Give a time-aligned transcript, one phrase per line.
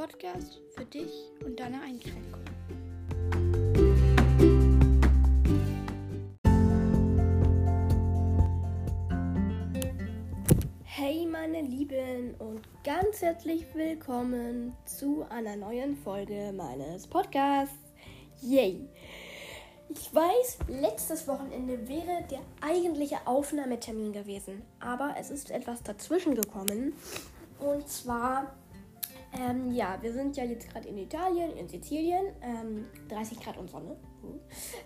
[0.00, 1.12] Podcast für dich
[1.44, 2.46] und deine Einschränkungen.
[10.84, 17.76] Hey meine Lieben und ganz herzlich willkommen zu einer neuen Folge meines Podcasts.
[18.40, 18.88] Yay!
[19.90, 26.94] Ich weiß, letztes Wochenende wäre der eigentliche Aufnahmetermin gewesen, aber es ist etwas dazwischen gekommen.
[27.58, 28.54] Und zwar,
[29.38, 33.70] ähm, ja, wir sind ja jetzt gerade in Italien, in Sizilien, ähm, 30 Grad und
[33.70, 33.96] Sonne.
[34.22, 34.38] Uh.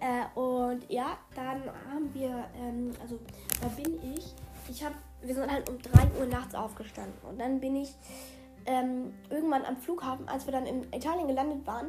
[0.00, 3.18] Äh, und ja, dann haben wir, ähm, also
[3.60, 4.34] da bin ich,
[4.68, 7.94] ich habe, wir sind halt um 3 Uhr nachts aufgestanden und dann bin ich
[8.66, 11.88] ähm, irgendwann am Flughafen, als wir dann in Italien gelandet waren,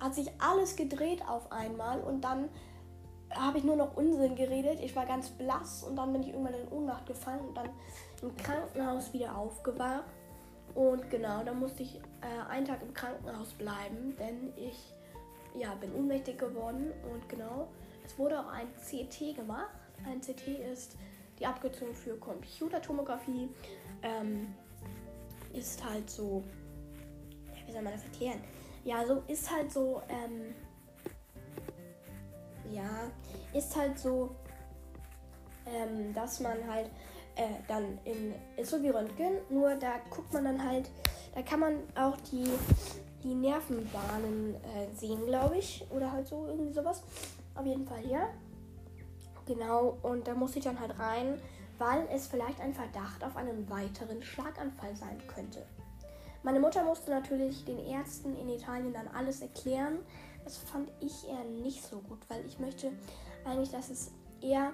[0.00, 2.48] hat sich alles gedreht auf einmal und dann
[3.30, 4.80] habe ich nur noch Unsinn geredet.
[4.80, 7.70] Ich war ganz blass und dann bin ich irgendwann in Ohnmacht gefallen und dann
[8.22, 10.04] im Krankenhaus wieder aufgewacht.
[10.74, 14.94] Und genau, dann musste ich äh, einen Tag im Krankenhaus bleiben, denn ich
[15.58, 16.92] ja, bin ohnmächtig geworden.
[17.12, 17.68] Und genau,
[18.04, 19.70] es wurde auch ein CT gemacht.
[20.04, 20.96] Ein CT ist
[21.38, 23.48] die Abkürzung für Computertomographie.
[24.02, 24.54] Ähm,
[25.52, 26.44] ist halt so,
[27.64, 28.40] wie soll man das erklären?
[28.86, 30.54] ja, so ist halt so, ähm,
[32.72, 33.10] ja,
[33.52, 34.30] ist halt so,
[35.66, 36.88] ähm, dass man halt
[37.36, 40.90] äh, dann in, ist so wie Röntgen, nur da guckt man dann halt,
[41.34, 42.50] da kann man auch die,
[43.22, 47.02] die Nervenbahnen äh, sehen, glaube ich, oder halt so, irgendwie sowas.
[47.54, 48.28] Auf jeden Fall hier.
[49.46, 51.40] Genau, und da muss ich dann halt rein,
[51.78, 55.64] weil es vielleicht ein Verdacht auf einen weiteren Schlaganfall sein könnte.
[56.42, 59.98] Meine Mutter musste natürlich den Ärzten in Italien dann alles erklären.
[60.44, 62.92] Das fand ich eher nicht so gut, weil ich möchte
[63.44, 64.72] eigentlich, dass es eher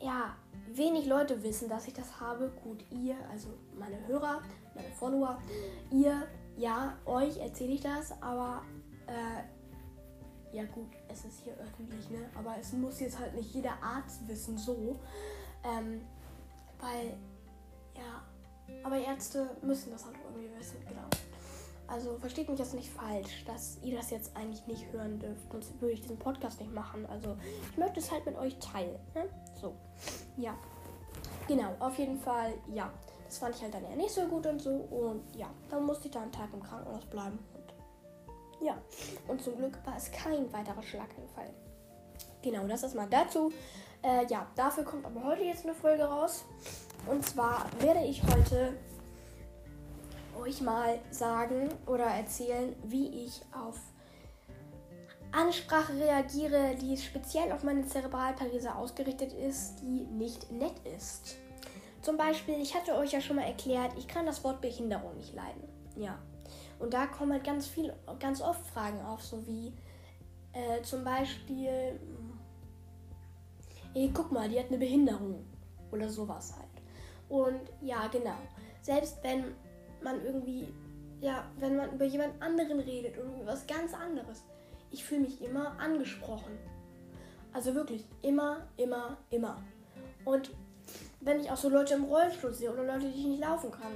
[0.00, 0.36] ja,
[0.74, 2.50] wenig Leute wissen, dass ich das habe.
[2.62, 4.42] Gut, ihr, also meine Hörer,
[4.74, 5.40] meine Follower,
[5.90, 6.26] ihr,
[6.56, 8.62] ja, euch erzähle ich das, aber
[9.06, 12.30] äh, ja gut, es ist hier öffentlich, ne?
[12.34, 14.98] Aber es muss jetzt halt nicht jeder Arzt wissen, so.
[15.64, 16.00] Ähm,
[16.80, 17.16] weil,
[17.94, 18.22] ja,
[18.82, 21.08] aber Ärzte müssen das halt irgendwie wissen, genau.
[21.88, 25.50] Also versteht mich jetzt nicht falsch, dass ihr das jetzt eigentlich nicht hören dürft.
[25.52, 27.06] Sonst würde ich diesen Podcast nicht machen.
[27.06, 27.36] Also
[27.70, 28.98] ich möchte es halt mit euch teilen.
[29.14, 29.28] Ne?
[29.60, 29.74] So.
[30.36, 30.54] Ja.
[31.46, 32.92] Genau, auf jeden Fall, ja.
[33.24, 34.70] Das fand ich halt dann eher nicht so gut und so.
[34.70, 37.38] Und ja, dann musste ich da einen Tag im Krankenhaus bleiben.
[37.54, 38.76] Und ja.
[39.28, 41.50] Und zum Glück war es kein weiterer Schlaganfall.
[42.42, 43.52] Genau, das ist mal dazu.
[44.02, 46.44] Äh, ja, dafür kommt aber heute jetzt eine Folge raus.
[47.06, 48.74] Und zwar werde ich heute
[50.36, 53.78] euch mal sagen oder erzählen, wie ich auf
[55.32, 61.36] Ansprache reagiere, die speziell auf meine Zerebralparese ausgerichtet ist, die nicht nett ist.
[62.00, 65.34] Zum Beispiel, ich hatte euch ja schon mal erklärt, ich kann das Wort Behinderung nicht
[65.34, 65.64] leiden.
[65.96, 66.18] Ja.
[66.78, 69.72] Und da kommen halt ganz viel, ganz oft Fragen auf, so wie
[70.52, 71.98] äh, zum Beispiel,
[73.94, 75.44] ey, guck mal, die hat eine Behinderung.
[75.90, 76.66] Oder sowas halt.
[77.28, 78.36] Und ja, genau.
[78.82, 79.54] Selbst wenn
[80.02, 80.68] man irgendwie,
[81.20, 84.44] ja, wenn man über jemand anderen redet und über was ganz anderes,
[84.90, 86.58] ich fühle mich immer angesprochen.
[87.52, 89.58] Also wirklich, immer, immer, immer.
[90.24, 90.50] Und
[91.20, 93.92] wenn ich auch so Leute im Rollstuhl sehe oder Leute, die nicht laufen kann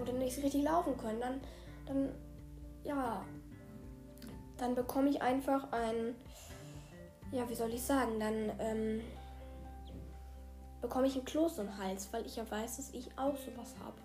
[0.00, 1.40] oder nicht richtig laufen können, dann,
[1.86, 2.08] dann,
[2.84, 3.24] ja,
[4.56, 6.14] dann bekomme ich einfach ein,
[7.30, 9.00] ja, wie soll ich sagen, dann, ähm,
[10.82, 13.96] bekomme ich ein Kloß im Hals, weil ich ja weiß, dass ich auch sowas habe.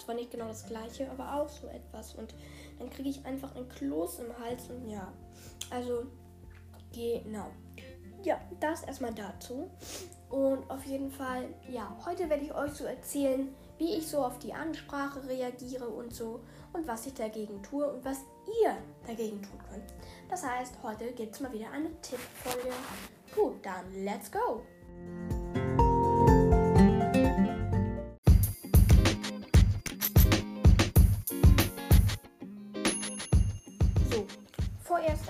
[0.00, 2.14] Zwar nicht genau das gleiche, aber auch so etwas.
[2.14, 2.34] Und
[2.78, 5.12] dann kriege ich einfach ein Kloß im Hals und ja.
[5.70, 6.04] Also,
[6.92, 7.50] genau.
[8.22, 9.70] Ja, das erstmal dazu.
[10.28, 14.38] Und auf jeden Fall, ja, heute werde ich euch so erzählen, wie ich so auf
[14.38, 16.40] die Ansprache reagiere und so
[16.72, 18.18] und was ich dagegen tue und was
[18.62, 19.92] ihr dagegen tun könnt.
[20.28, 22.74] Das heißt, heute gibt es mal wieder eine Tippfolge.
[23.34, 24.62] Gut, dann let's go!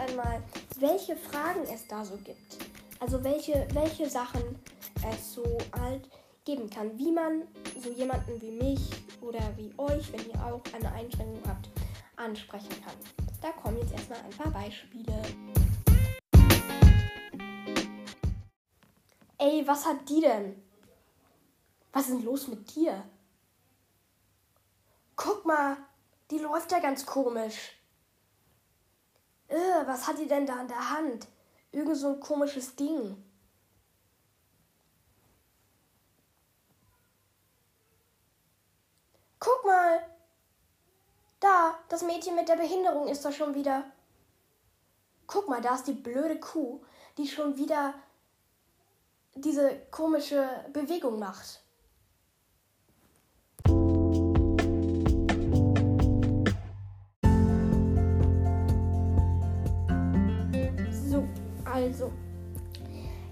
[0.01, 0.43] Einmal,
[0.79, 2.59] welche Fragen es da so gibt.
[2.99, 4.43] Also welche, welche Sachen
[5.11, 5.45] es so
[5.79, 6.09] halt
[6.45, 6.99] geben kann.
[6.99, 7.43] Wie man
[7.83, 8.91] so jemanden wie mich
[9.21, 11.69] oder wie euch, wenn ihr auch eine Einschränkung habt,
[12.17, 12.95] ansprechen kann.
[13.41, 15.23] Da kommen jetzt erstmal ein paar Beispiele.
[19.39, 20.63] Ey, was hat die denn?
[21.93, 23.03] Was ist denn los mit dir?
[25.17, 25.77] Guck mal,
[26.31, 27.80] die läuft ja ganz komisch.
[29.51, 31.27] Äh, was hat die denn da in der Hand?
[31.73, 33.17] Irgend so ein komisches Ding.
[39.41, 40.07] Guck mal.
[41.41, 43.91] Da, das Mädchen mit der Behinderung ist da schon wieder.
[45.27, 46.85] Guck mal, da ist die blöde Kuh,
[47.19, 47.95] die schon wieder
[49.35, 51.61] diese komische Bewegung macht.
[61.81, 62.11] Also.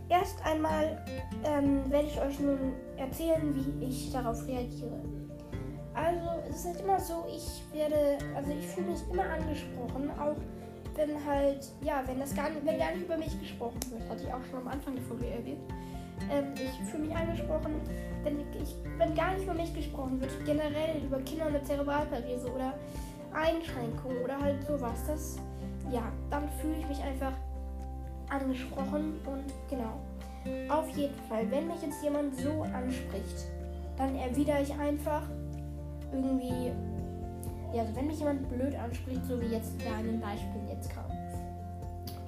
[0.08, 1.04] Erst einmal
[1.44, 5.00] ähm, werde ich euch nun erzählen, wie ich darauf reagiere.
[5.94, 10.36] Also es ist halt immer so, ich werde, also ich fühle mich immer angesprochen, auch
[10.94, 14.22] wenn halt, ja, wenn das gar nicht, wenn gar nicht über mich gesprochen wird, hatte
[14.24, 15.60] ich auch schon am Anfang der Folge erwähnt.
[16.30, 17.80] Ähm, ich fühle mich angesprochen,
[18.24, 22.74] wenn, ich, wenn gar nicht über mich gesprochen wird, generell über Kinder mit Zerebralparese oder
[23.32, 25.36] Einschränkungen oder halt sowas, das,
[25.92, 27.32] ja, dann fühle ich mich einfach
[28.30, 29.98] angesprochen und genau.
[30.70, 33.46] Auf jeden Fall, wenn mich jetzt jemand so anspricht,
[33.96, 35.22] dann erwidere ich einfach
[36.12, 36.72] irgendwie,
[37.74, 41.04] ja, also wenn mich jemand blöd anspricht, so wie jetzt in den Beispielen jetzt kam,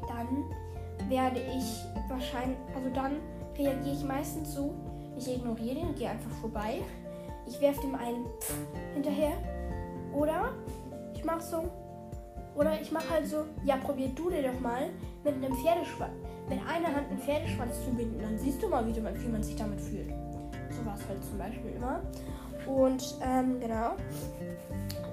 [0.09, 3.13] dann werde ich wahrscheinlich, also dann
[3.57, 4.75] reagiere ich meistens so,
[5.17, 6.81] ich ignoriere den und gehe einfach vorbei.
[7.47, 8.55] Ich werfe dem einen Pff
[8.95, 9.33] hinterher.
[10.15, 10.51] Oder
[11.15, 11.65] ich mache so,
[12.61, 14.91] oder ich mache halt so, ja, probier du dir doch mal
[15.25, 16.13] mit einem Pferdeschwanz,
[16.47, 18.21] mit einer Hand einen Pferdeschwanz zu binden.
[18.21, 20.11] Dann siehst du mal, wie, wie man sich damit fühlt.
[20.69, 22.03] So war es halt zum Beispiel immer.
[22.67, 23.93] Und ähm, genau.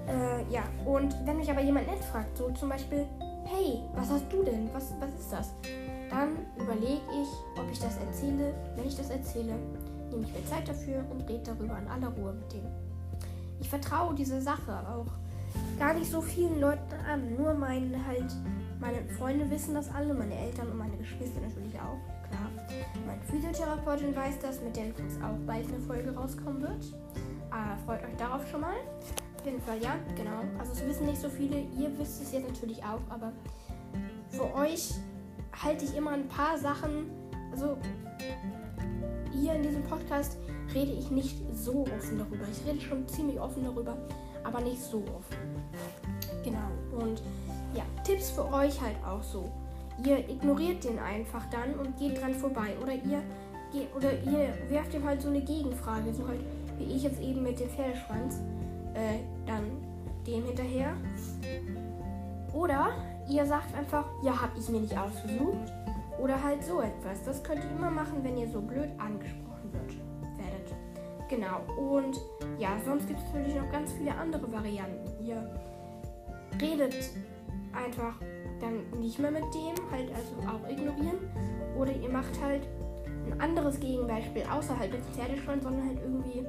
[0.06, 3.06] Äh, ja, und wenn mich aber jemand nett fragt, so zum Beispiel,
[3.46, 4.68] hey, was hast du denn?
[4.74, 5.54] Was, was ist das?
[6.10, 8.52] Dann überlege ich, ob ich das erzähle.
[8.76, 9.54] Wenn ich das erzähle,
[10.10, 12.66] nehme ich mir Zeit dafür und rede darüber in aller Ruhe mit dem.
[13.58, 15.06] Ich vertraue diese Sache auch
[15.78, 17.36] gar nicht so vielen Leuten an.
[17.36, 18.32] Nur meinen halt,
[18.80, 22.50] meine Freunde wissen das alle, meine Eltern und meine Geschwister natürlich auch, klar.
[23.06, 26.84] Meine Physiotherapeutin weiß das, mit der übrigens auch bald eine Folge rauskommen wird.
[27.50, 28.76] Äh, freut euch darauf schon mal.
[29.38, 30.42] Auf jeden Fall, ja, genau.
[30.58, 33.32] Also es wissen nicht so viele, ihr wisst es jetzt natürlich auch, aber
[34.30, 34.94] für euch
[35.52, 37.10] halte ich immer ein paar Sachen,
[37.52, 37.78] also
[39.32, 40.36] hier in diesem Podcast
[40.74, 42.44] rede ich nicht so offen darüber.
[42.50, 43.96] Ich rede schon ziemlich offen darüber,
[44.44, 45.36] aber nicht so offen.
[46.44, 47.04] Genau.
[47.04, 47.22] Und
[47.74, 49.50] ja, Tipps für euch halt auch so.
[50.04, 52.76] Ihr ignoriert den einfach dann und geht dran vorbei.
[52.82, 53.22] Oder ihr
[53.72, 56.40] geht, oder ihr werft ihm halt so eine Gegenfrage, so halt
[56.78, 58.40] wie ich jetzt eben mit dem Pferdeschwanz,
[58.94, 59.64] äh, dann
[60.26, 60.96] dem hinterher.
[62.52, 62.92] Oder
[63.28, 65.72] ihr sagt einfach, ja, hab ich mir nicht ausgesucht.
[66.20, 67.22] Oder halt so etwas.
[67.24, 69.47] Das könnt ihr immer machen, wenn ihr so blöd angesprochen.
[71.28, 71.60] Genau.
[71.76, 72.20] Und
[72.58, 75.24] ja, sonst gibt es natürlich noch ganz viele andere Varianten.
[75.24, 75.48] Ihr
[76.60, 76.94] redet
[77.72, 78.14] einfach
[78.60, 81.18] dann nicht mehr mit dem, halt also auch ignorieren.
[81.76, 82.66] Oder ihr macht halt
[83.26, 86.46] ein anderes Gegenbeispiel, außerhalb des Pferdeschwanz, sondern halt irgendwie,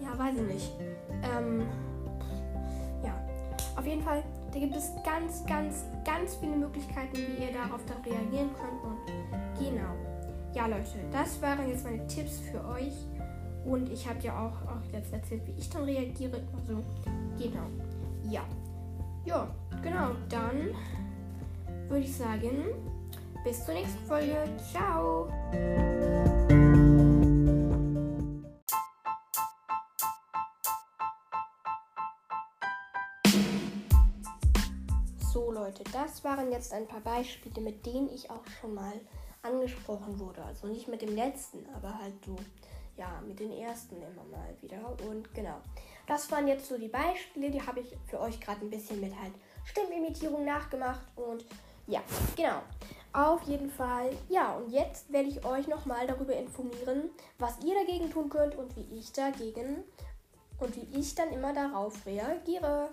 [0.00, 0.72] ja, weiß ich nicht.
[1.22, 1.66] Ähm,
[3.04, 3.14] ja,
[3.76, 8.02] auf jeden Fall, da gibt es ganz, ganz, ganz viele Möglichkeiten, wie ihr darauf dann
[8.02, 8.82] reagieren könnt.
[8.82, 9.92] Und genau.
[10.54, 12.94] Ja, Leute, das waren jetzt meine Tipps für euch.
[13.66, 16.40] Und ich habe ja auch, auch jetzt erzählt, wie ich dann reagiere.
[16.54, 16.84] Also,
[17.36, 17.66] genau.
[18.30, 18.44] Ja.
[19.24, 19.48] Ja,
[19.82, 20.12] genau.
[20.28, 20.72] Dann
[21.88, 22.66] würde ich sagen,
[23.42, 24.36] bis zur nächsten Folge.
[24.70, 25.28] Ciao.
[35.32, 38.94] So Leute, das waren jetzt ein paar Beispiele, mit denen ich auch schon mal
[39.42, 40.44] angesprochen wurde.
[40.44, 42.36] Also nicht mit dem letzten, aber halt so,
[42.96, 44.78] ja, mit den ersten immer mal wieder.
[45.08, 45.60] Und genau,
[46.06, 49.12] das waren jetzt so die Beispiele, die habe ich für euch gerade ein bisschen mit
[49.20, 49.32] halt
[49.64, 51.06] Stimmimitierung nachgemacht.
[51.16, 51.44] Und
[51.86, 52.02] ja,
[52.36, 52.62] genau.
[53.12, 58.10] Auf jeden Fall, ja, und jetzt werde ich euch nochmal darüber informieren, was ihr dagegen
[58.10, 59.84] tun könnt und wie ich dagegen
[60.58, 62.90] und wie ich dann immer darauf reagiere.